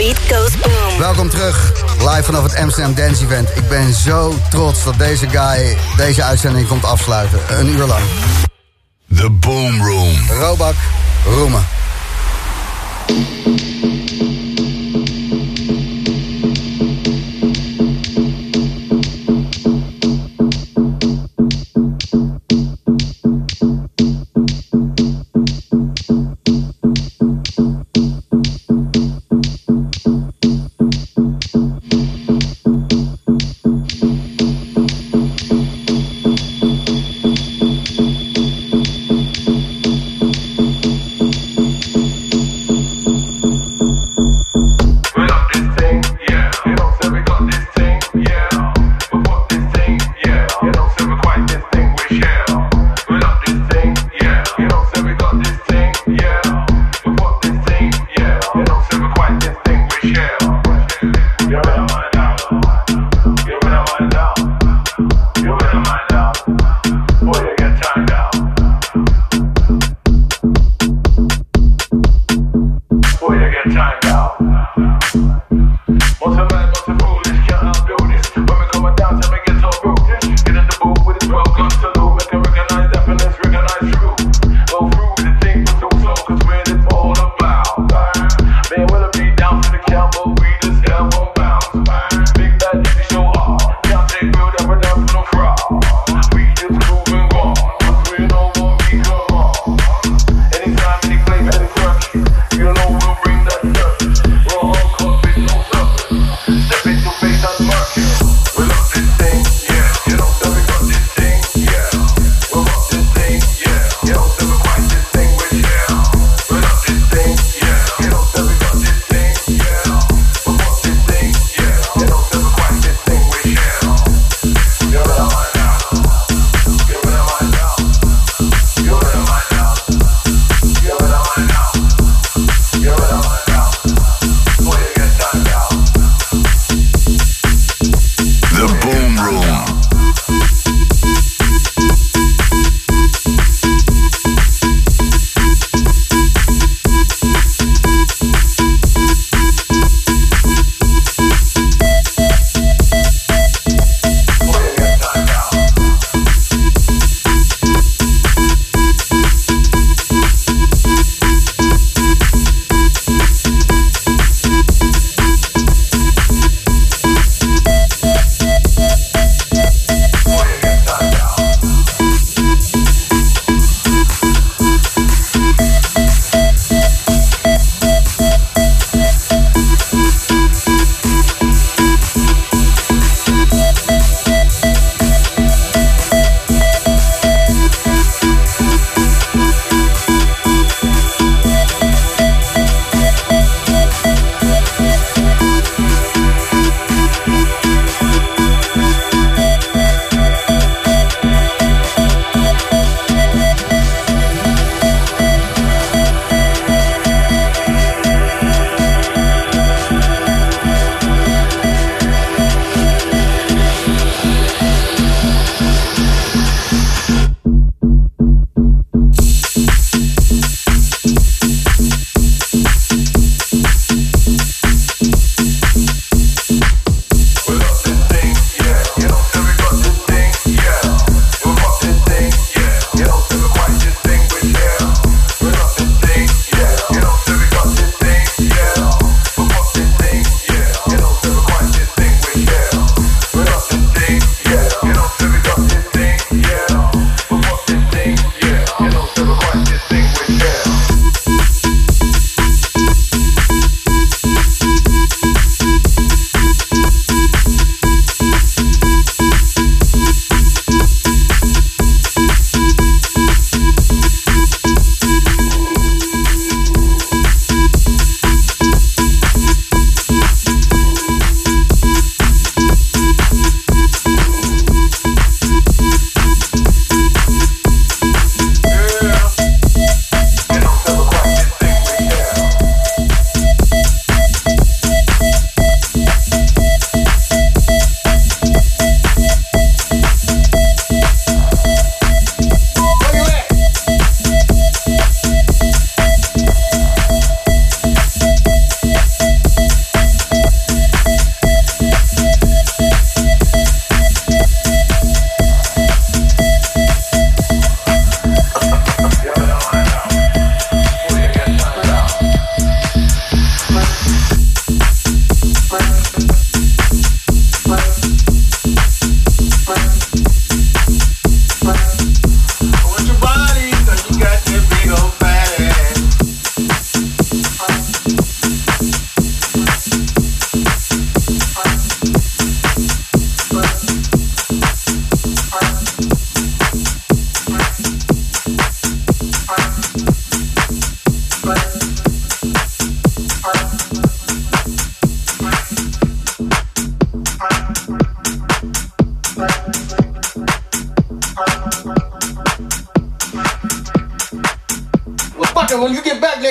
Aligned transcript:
beat 0.00 0.18
goes 0.18 0.56
boom. 0.56 0.98
Welkom 0.98 1.28
terug, 1.28 1.72
live 1.98 2.22
vanaf 2.22 2.42
het 2.42 2.56
Amsterdam 2.56 2.94
Dance 2.94 3.24
Event. 3.24 3.48
Ik 3.56 3.68
ben 3.68 3.94
zo 3.94 4.34
trots 4.50 4.84
dat 4.84 4.98
deze 4.98 5.28
guy 5.28 5.76
deze 5.96 6.22
uitzending 6.22 6.68
komt 6.68 6.84
afsluiten. 6.84 7.40
Een 7.48 7.66
uur 7.66 7.86
lang. 7.86 8.02
The 9.16 9.30
Boom 9.30 9.86
Room. 9.86 10.16
Robak 10.28 10.74
Roemen. 11.24 11.64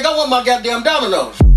I 0.09 0.17
want 0.17 0.31
my 0.31 0.43
goddamn 0.43 0.81
dominoes. 0.81 1.48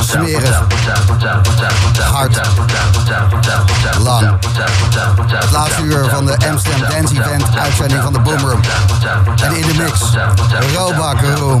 Smerig. 0.00 0.62
Hard. 2.12 2.40
Lang. 4.02 4.38
Het 5.26 5.50
laatste 5.50 5.82
uur 5.82 6.08
van 6.08 6.26
de 6.26 6.36
Amsterdam 6.50 6.90
Dance 6.90 7.14
Event, 7.14 7.58
uitzending 7.58 8.02
van 8.02 8.12
de 8.12 8.20
Boomroom. 8.20 8.60
En 9.42 9.56
in 9.56 9.66
de 9.66 9.74
mix, 9.74 10.00
Robak 10.74 11.20
Room. 11.20 11.60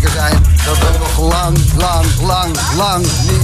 zeker 0.00 0.10
zijn. 0.10 0.42
Dat 0.64 0.78
we 0.78 0.98
nog 0.98 1.18
lang, 1.18 1.58
lang, 1.76 2.06
lang, 2.20 2.56
lang 2.76 3.06
niet 3.30 3.37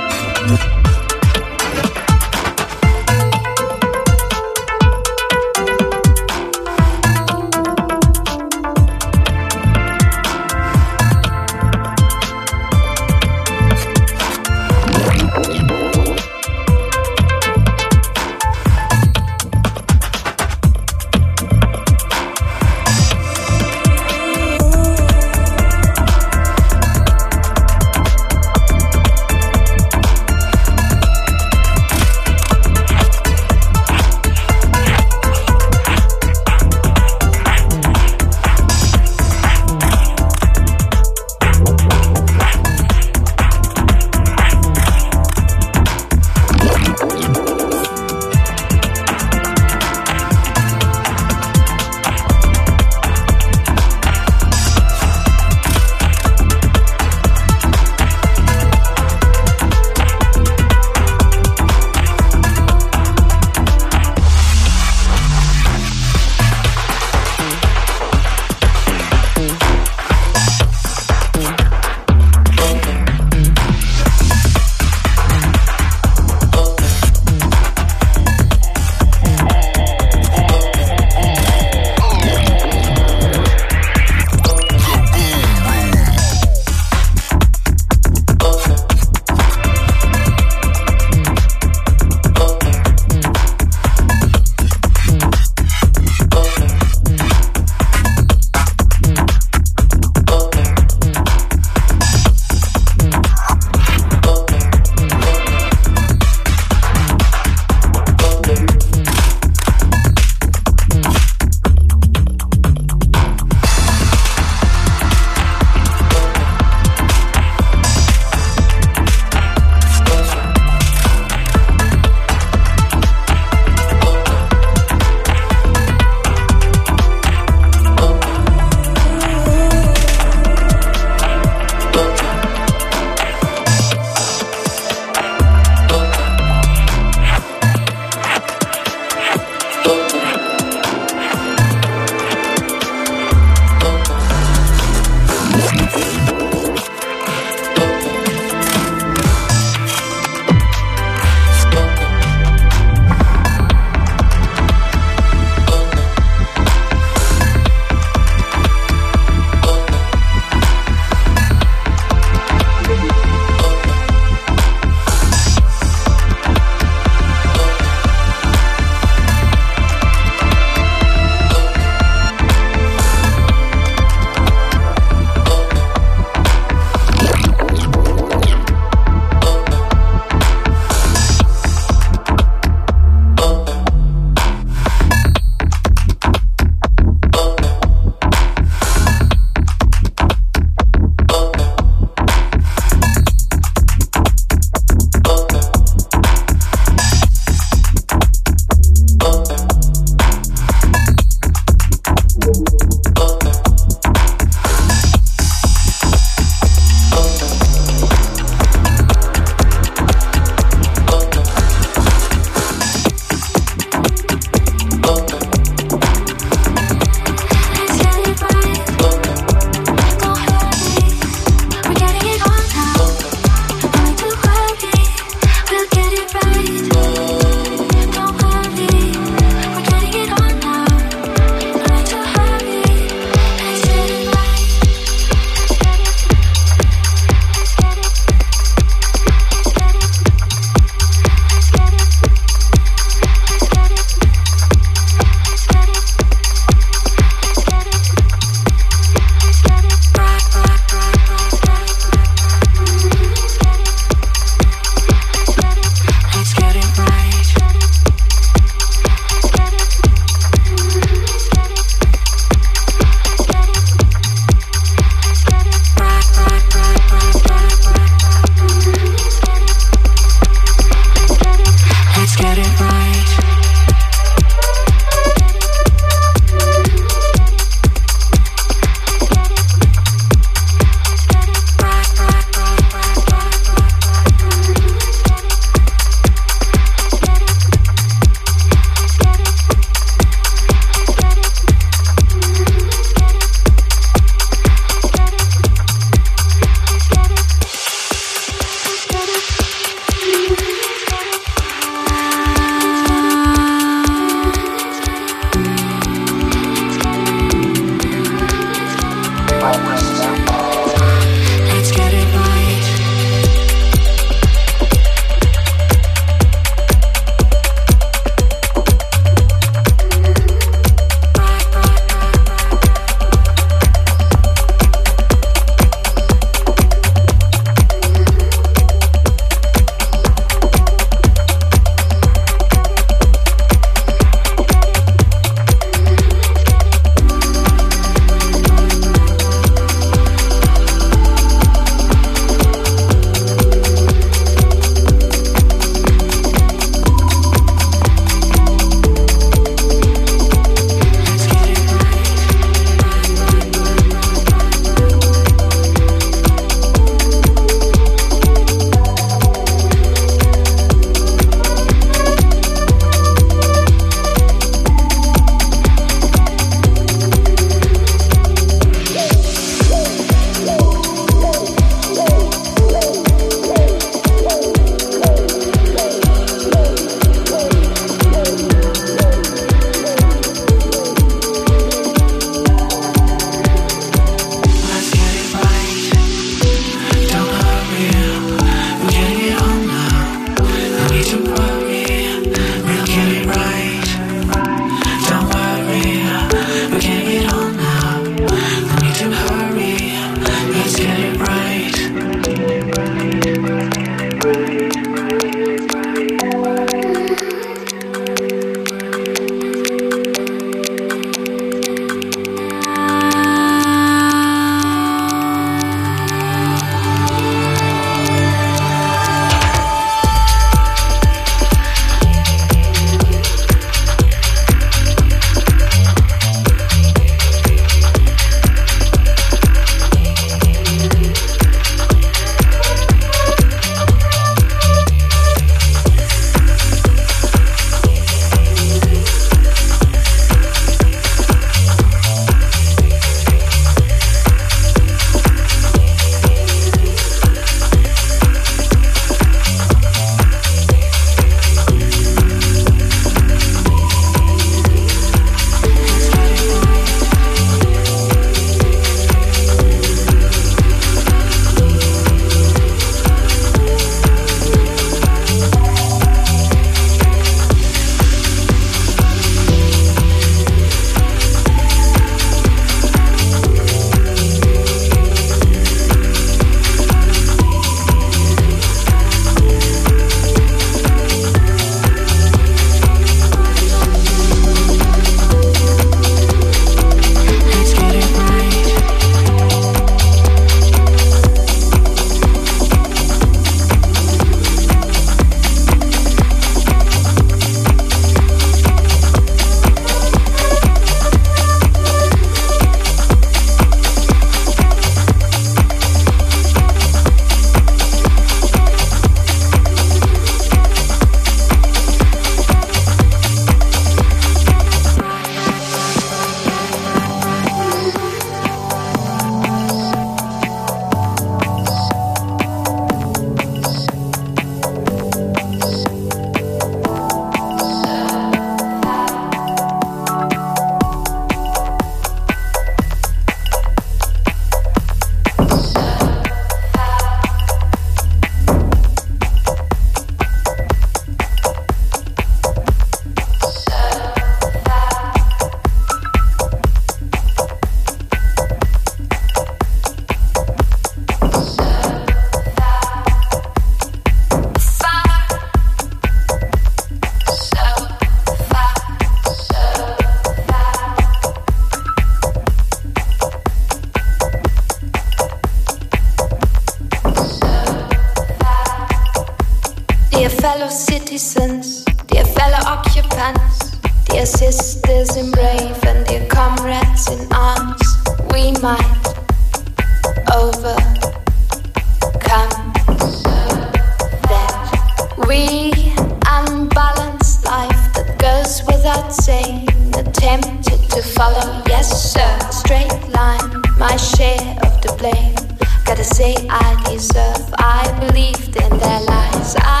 they 596.21 596.27
say 596.27 596.67
I 596.69 597.03
deserve. 597.09 597.73
I 597.79 598.05
believed 598.19 598.75
in 598.75 598.89
their 598.99 599.21
lies. 599.21 599.75
I 599.79 600.00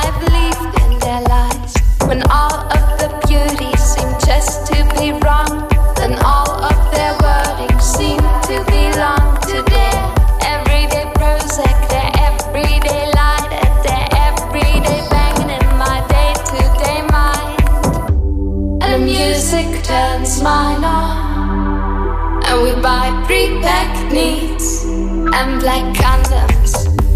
and 25.33 25.61
black 25.61 25.95
condoms 25.95 26.71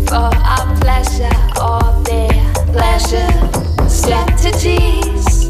for 0.08 0.30
our 0.54 0.66
pleasure 0.80 1.38
or 1.62 2.04
their 2.04 2.54
pleasure. 2.74 3.56
strategies. 3.90 5.50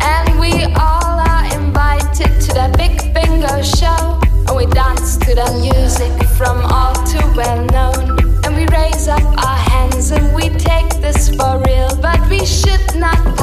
And 0.00 0.38
we 0.38 0.52
all 0.74 1.18
are 1.32 1.44
invited 1.54 2.40
to 2.40 2.50
the 2.54 2.74
big 2.78 3.12
bingo 3.14 3.62
show, 3.62 4.20
and 4.46 4.56
we 4.56 4.66
dance 4.66 5.16
to 5.18 5.34
the 5.34 5.48
music 5.60 6.12
from 6.36 6.60
all 6.66 6.94
too 7.06 7.26
well 7.34 7.64
known. 7.66 8.18
And 8.44 8.54
we 8.54 8.66
raise 8.66 9.08
up 9.08 9.22
our 9.22 9.58
hands 9.72 10.10
and 10.10 10.34
we 10.34 10.50
take 10.50 10.88
this 11.00 11.30
for 11.34 11.62
real, 11.66 11.96
but 12.00 12.20
we 12.28 12.44
should 12.44 12.86
not 12.96 13.35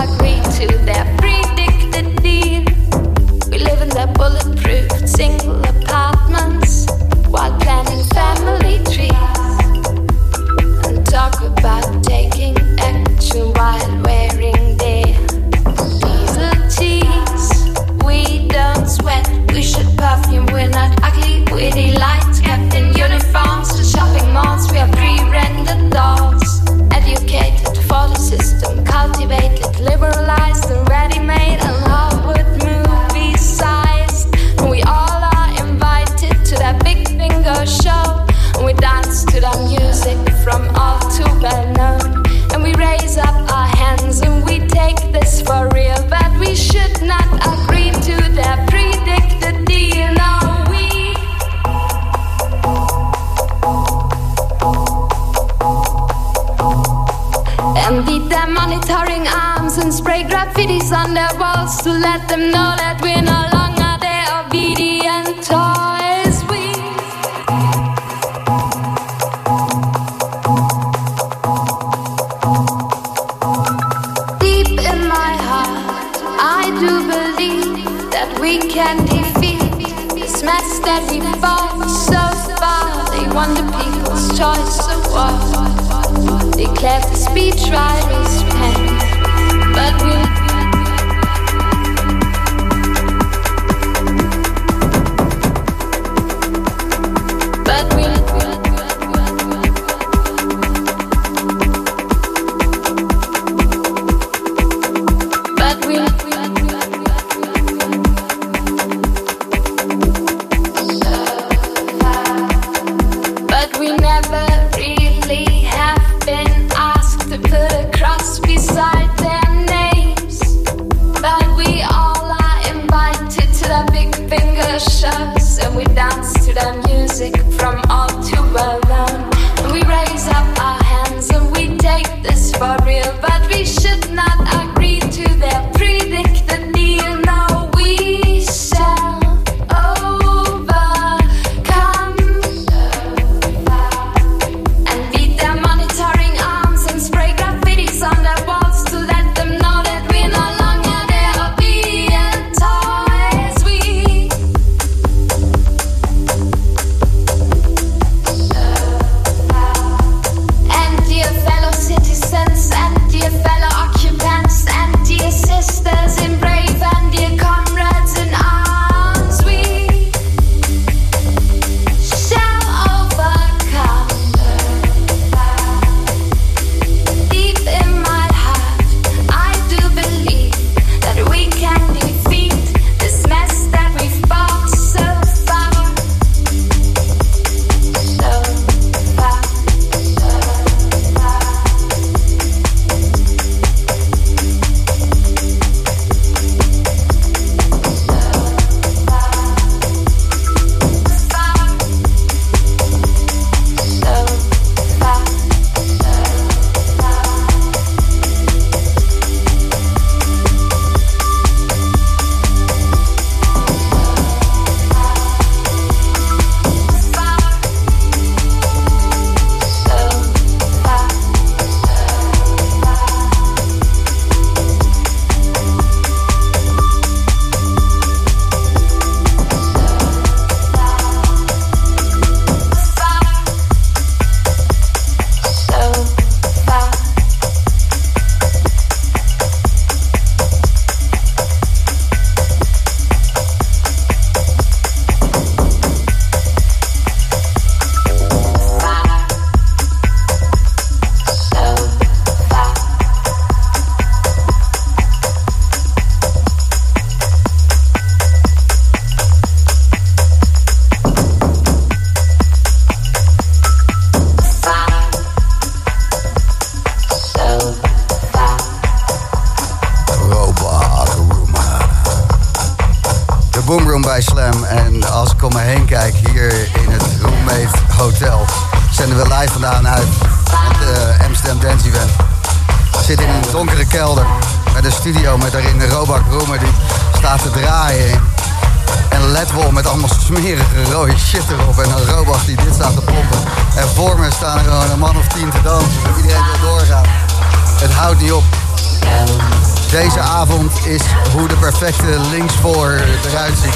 Deze 300.01 300.19
avond 300.19 300.85
is 300.85 301.01
hoe 301.33 301.47
de 301.47 301.55
perfecte 301.55 302.19
linksvoor 302.31 303.01
eruit 303.29 303.53
ziet. 303.63 303.75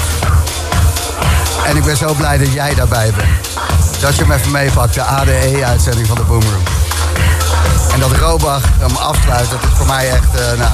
En 1.66 1.76
ik 1.76 1.84
ben 1.84 1.96
zo 1.96 2.14
blij 2.14 2.38
dat 2.38 2.52
jij 2.52 2.74
daarbij 2.74 3.12
bent. 3.16 3.28
Dat 4.00 4.16
je 4.16 4.22
hem 4.22 4.32
even 4.32 4.50
meepakt, 4.50 4.94
de 4.94 5.02
ADE-uitzending 5.02 6.06
van 6.06 6.16
de 6.16 6.22
Boomroom. 6.22 6.62
En 7.92 8.00
dat 8.00 8.12
Robach 8.12 8.62
hem 8.78 8.96
afsluit, 8.96 9.50
dat 9.50 9.62
is 9.62 9.76
voor 9.76 9.86
mij 9.86 10.10
echt, 10.10 10.34
uh, 10.34 10.58
nou... 10.58 10.72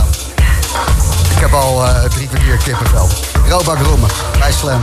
Ik 1.35 1.41
heb 1.41 1.53
al 1.53 1.85
uh, 1.85 2.03
drie 2.03 2.29
kwartier 2.29 2.57
kippenvel. 2.57 3.09
Robach 3.49 3.83
Roemen, 3.83 4.11
bij 4.39 4.53
Slam. 4.53 4.81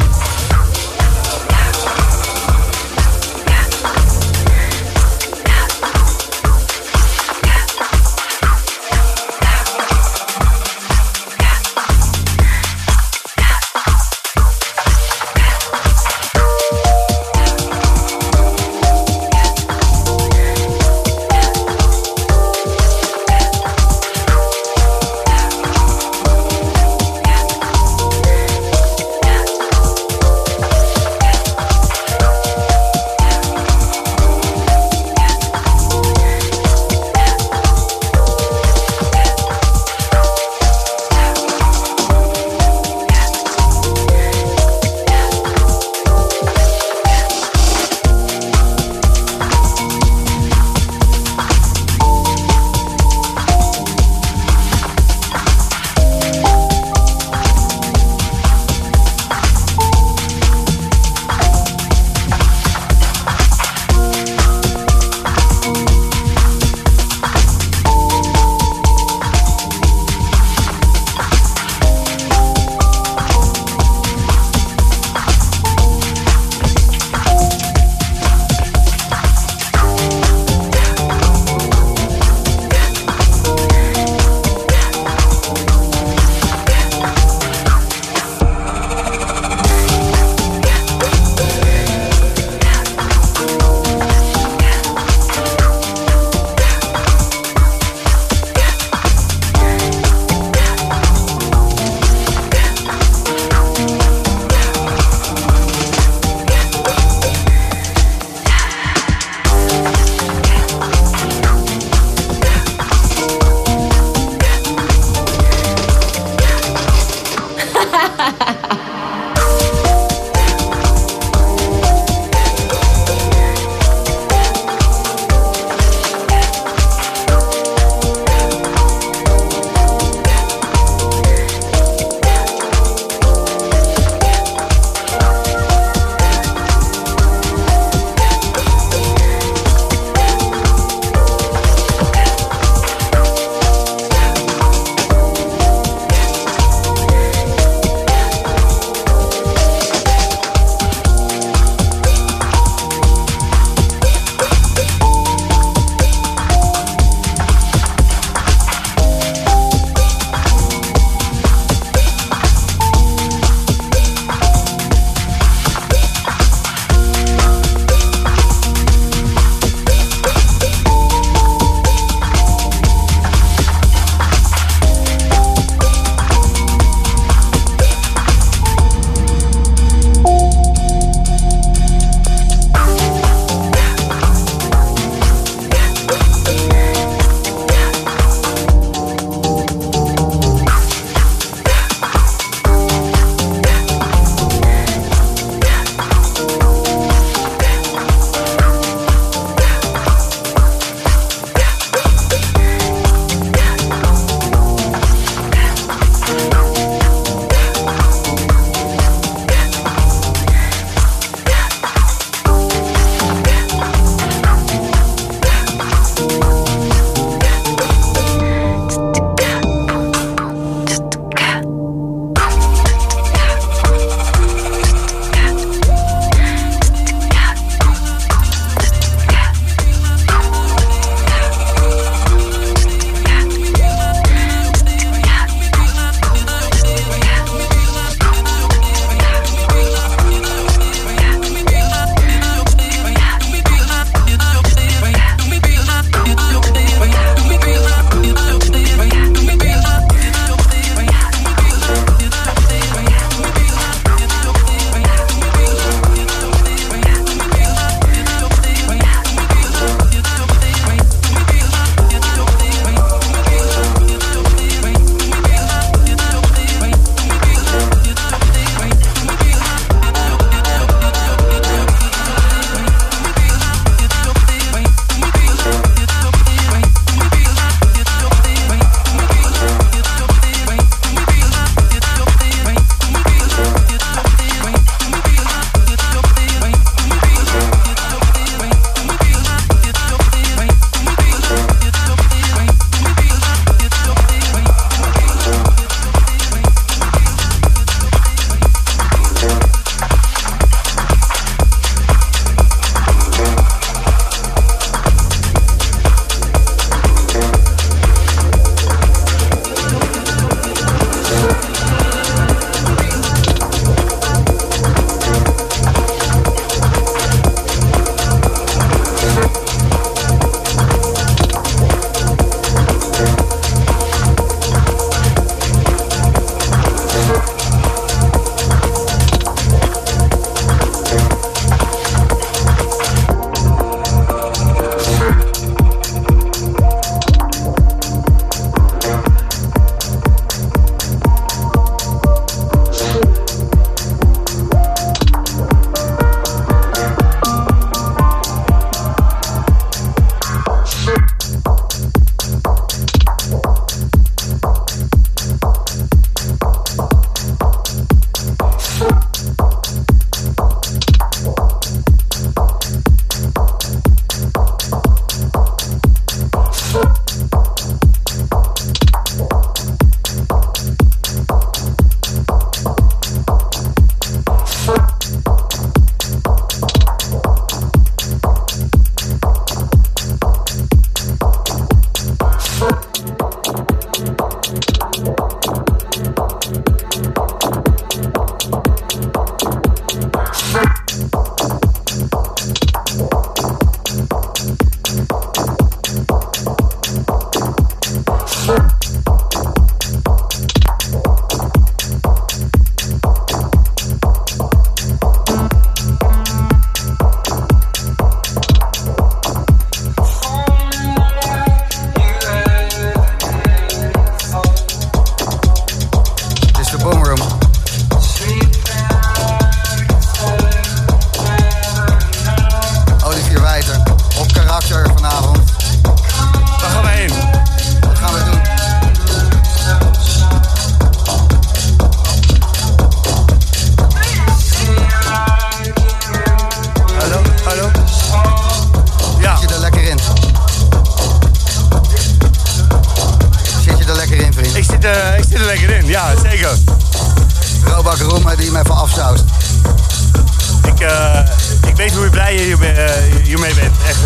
Ik, 451.12 451.18
eh, 451.18 451.90
ik 451.90 451.96
weet 451.96 452.16
hoe 452.16 452.30
blij 452.30 452.54
je 452.56 452.62
hiermee, 452.62 452.92
eh, 452.92 453.44
hiermee 453.44 453.74
bent. 453.74 453.96
Echt. 454.08 454.20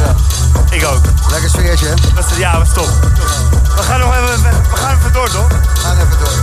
Ik 0.70 0.86
ook. 0.86 1.02
Lekker 1.32 1.50
sfeertje, 1.50 1.88
hè? 1.88 1.94
Dat 2.16 2.32
is- 2.32 2.38
ja, 2.38 2.58
was 2.58 2.74
top. 2.74 2.90
We 3.76 3.82
gaan 3.84 4.00
nog 4.00 4.14
even, 4.14 4.42
we 4.70 4.76
gaan 4.76 4.98
even 4.98 5.14
door, 5.14 5.30
toch? 5.30 5.48
We 5.48 5.80
gaan 5.80 5.96
even 5.98 6.18
door. 6.20 6.34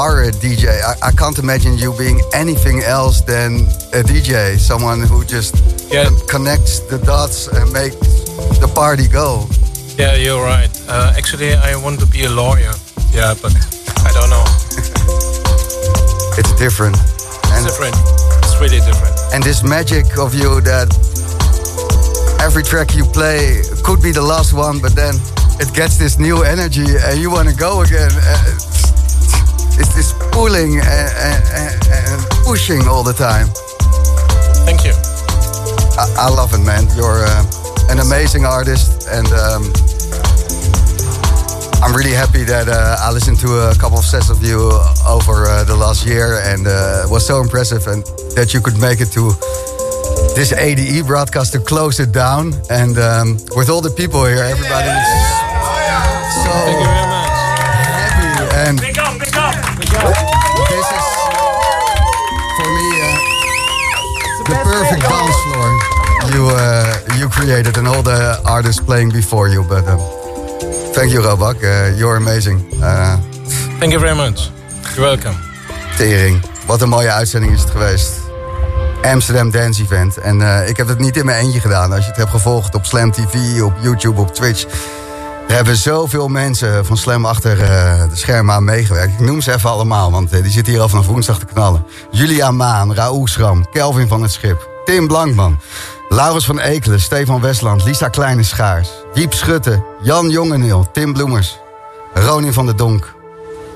Are 0.00 0.22
a 0.24 0.30
DJ. 0.44 0.64
I, 0.90 1.08
I 1.08 1.12
can't 1.12 1.38
imagine 1.38 1.76
you 1.76 1.92
being 1.98 2.18
anything 2.32 2.78
else 2.82 3.20
than 3.20 3.50
a 3.92 4.02
DJ. 4.10 4.58
Someone 4.58 5.00
who 5.10 5.18
just 5.24 5.54
Yeah. 5.92 6.08
connects 6.34 6.80
the 6.92 6.98
dots 7.10 7.48
and 7.48 7.66
makes 7.72 7.96
the 8.62 8.70
party 8.74 9.06
go. 9.08 9.30
Yeah, 9.98 10.14
you're 10.24 10.42
right. 10.54 10.70
Uh, 10.88 11.12
actually, 11.18 11.52
I 11.54 11.76
want 11.84 12.00
to 12.00 12.06
be 12.06 12.24
a 12.24 12.30
lawyer. 12.42 12.72
Yeah, 13.12 13.34
but 13.42 13.52
I 14.08 14.10
don't 14.16 14.30
know. 14.36 14.46
It's 16.40 16.52
different. 16.56 16.96
And, 17.52 17.60
It's 17.60 17.66
different. 17.68 17.96
It's 18.44 18.56
really 18.62 18.80
different. 18.88 19.14
and 19.34 19.42
this 19.44 19.60
magic 19.62 20.06
of 20.24 20.30
you 20.34 20.50
that 20.72 20.88
every 22.46 22.62
track 22.62 22.94
you 22.94 23.04
play 23.04 23.60
could 23.84 24.00
be 24.00 24.12
the 24.12 24.22
last 24.32 24.52
one, 24.54 24.78
but 24.80 24.94
then 24.94 25.14
it 25.62 25.68
gets 25.74 25.98
this 25.98 26.18
new 26.18 26.38
energy 26.54 26.86
and 27.06 27.20
you 27.20 27.28
want 27.30 27.48
to 27.52 27.54
go 27.54 27.82
again. 27.82 28.10
Uh, 28.14 28.69
It's 29.80 29.94
this 29.94 30.12
pulling 30.30 30.76
and, 30.76 31.42
and, 31.56 31.88
and 31.88 32.20
pushing 32.44 32.86
all 32.86 33.02
the 33.02 33.14
time. 33.14 33.48
Thank 34.68 34.84
you. 34.84 34.92
I, 35.96 36.26
I 36.26 36.28
love 36.28 36.52
it, 36.52 36.60
man. 36.60 36.84
You're 36.94 37.24
uh, 37.24 37.88
an 37.88 37.98
amazing 37.98 38.44
artist, 38.44 39.08
and 39.08 39.26
um, 39.32 39.72
I'm 41.82 41.96
really 41.96 42.12
happy 42.12 42.44
that 42.44 42.68
uh, 42.68 42.96
I 43.00 43.10
listened 43.10 43.40
to 43.40 43.70
a 43.70 43.74
couple 43.80 43.98
of 43.98 44.04
sets 44.04 44.28
of 44.28 44.42
you 44.44 44.70
over 45.08 45.46
uh, 45.46 45.64
the 45.64 45.76
last 45.76 46.06
year, 46.06 46.40
and 46.44 46.66
uh, 46.66 47.04
it 47.06 47.10
was 47.10 47.26
so 47.26 47.40
impressive, 47.40 47.86
and 47.86 48.04
that 48.36 48.52
you 48.52 48.60
could 48.60 48.78
make 48.78 49.00
it 49.00 49.10
to 49.12 49.32
this 50.36 50.52
ADE 50.52 51.06
broadcast 51.06 51.52
to 51.54 51.58
close 51.58 52.00
it 52.00 52.12
down, 52.12 52.52
and 52.68 52.98
um, 52.98 53.38
with 53.56 53.70
all 53.70 53.80
the 53.80 53.94
people 53.96 54.26
here, 54.26 54.44
everybody 54.44 54.90
is 54.92 55.08
so 56.44 57.09
the 64.50 64.60
perfect 64.62 65.02
dance 65.02 65.38
floor 65.44 66.00
you 66.34 66.50
uh, 66.50 67.18
you 67.18 67.28
created 67.28 67.76
and 67.78 67.86
all 67.88 68.02
the 68.02 68.40
artists 68.44 68.82
playing 68.82 69.10
before 69.12 69.48
you. 69.48 69.62
But 69.62 69.86
um, 69.88 70.00
thank 70.94 71.12
you, 71.12 71.20
Robak. 71.20 71.62
Uh, 71.62 71.96
you're 71.96 72.16
amazing. 72.16 72.58
Uh, 72.82 73.16
Thank 73.80 73.92
you 73.92 73.98
very 73.98 74.14
much. 74.14 74.50
You're 74.94 75.06
welcome. 75.06 75.36
tering. 75.96 76.42
Wat 76.66 76.82
een 76.82 76.88
mooie 76.88 77.10
uitzending 77.10 77.52
is 77.52 77.60
het 77.60 77.70
geweest. 77.70 78.12
Amsterdam 79.02 79.50
Dance 79.50 79.82
Event. 79.82 80.18
En 80.18 80.42
eh, 80.42 80.68
ik 80.68 80.76
heb 80.76 80.88
het 80.88 80.98
niet 80.98 81.16
in 81.16 81.24
mijn 81.24 81.44
eentje 81.44 81.60
gedaan. 81.60 81.92
Als 81.92 82.00
je 82.00 82.08
het 82.08 82.16
hebt 82.16 82.30
gevolgd 82.30 82.74
op 82.74 82.84
Slam 82.84 83.10
TV, 83.10 83.60
op 83.62 83.72
YouTube, 83.80 84.20
op 84.20 84.34
Twitch. 84.34 84.66
Er 85.50 85.56
hebben 85.56 85.76
zoveel 85.76 86.28
mensen 86.28 86.86
van 86.86 86.96
Slam 86.96 87.24
achter 87.24 87.62
eh, 87.62 88.08
de 88.10 88.16
schermen 88.16 88.54
aan 88.54 88.64
meegewerkt. 88.64 89.12
Ik 89.12 89.26
noem 89.26 89.40
ze 89.40 89.52
even 89.52 89.70
allemaal, 89.70 90.10
want 90.10 90.32
eh, 90.32 90.42
die 90.42 90.52
zitten 90.52 90.72
hier 90.72 90.82
al 90.82 90.88
vanaf 90.88 91.06
woensdag 91.06 91.38
te 91.38 91.44
knallen. 91.44 91.84
Julia 92.10 92.50
Maan, 92.50 92.94
Raoul 92.94 93.26
Schram, 93.26 93.70
Kelvin 93.70 94.08
van 94.08 94.22
het 94.22 94.32
Schip, 94.32 94.68
Tim 94.84 95.06
Blankman, 95.06 95.60
Laurens 96.08 96.44
van 96.44 96.58
Ekelen, 96.58 97.00
Stefan 97.00 97.40
Westland, 97.40 97.84
Lisa 97.84 98.08
Kleine 98.08 98.42
Schaars, 98.42 98.88
Diep 99.14 99.32
Schutte, 99.34 99.84
Jan 100.02 100.30
Jongeneel, 100.30 100.90
Tim 100.92 101.12
Bloemers, 101.12 101.58
Ronin 102.14 102.52
van 102.52 102.66
der 102.66 102.76
Donk, 102.76 103.14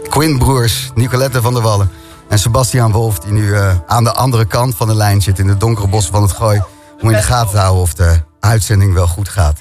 Quinn 0.09 0.39
Broers, 0.39 0.91
Nicolette 0.95 1.43
van 1.43 1.55
der 1.55 1.63
Wallen 1.63 1.91
en 2.29 2.39
Sebastiaan 2.39 2.93
Wolf... 2.93 3.19
die 3.19 3.33
nu 3.33 3.55
eh, 3.55 3.75
aan 3.87 4.05
de 4.05 4.13
andere 4.13 4.45
kant 4.45 4.75
van 4.77 4.89
de 4.89 4.95
lijn 4.95 5.23
zit 5.23 5.39
in 5.39 5.47
de 5.47 5.57
donkere 5.57 5.89
bossen 5.89 6.13
van 6.13 6.23
het 6.23 6.33
Gooi... 6.33 6.63
om 7.01 7.11
in 7.11 7.17
de 7.17 7.23
gaten 7.23 7.51
te 7.51 7.59
houden 7.59 7.83
of 7.83 7.95
de 7.95 8.21
uitzending 8.41 8.95
wel 8.95 9.07
goed 9.07 9.29
gaat. 9.29 9.59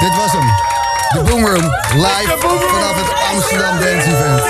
Dit 0.00 0.16
was 0.16 0.32
hem. 0.32 0.46
De 1.12 1.29
Boomroom, 1.40 1.74
live 1.94 2.36
vanaf 2.68 2.94
het 2.94 3.32
Amsterdam 3.32 3.80
Dance 3.80 4.08
Event. 4.08 4.42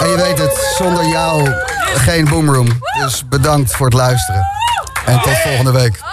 En 0.00 0.08
je 0.08 0.16
weet 0.16 0.38
het, 0.38 0.74
zonder 0.78 1.06
jou 1.06 1.50
geen 1.94 2.28
Boomroom. 2.28 2.68
Dus 3.02 3.28
bedankt 3.28 3.76
voor 3.76 3.86
het 3.86 3.94
luisteren. 3.94 4.46
En 5.04 5.20
tot 5.20 5.38
volgende 5.38 5.72
week. 5.72 6.07